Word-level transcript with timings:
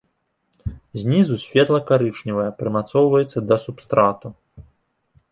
Знізу 1.01 1.35
светла-карычневая, 1.43 2.45
прымацоўваецца 2.61 3.37
да 3.51 3.55
субстрату. 3.65 4.27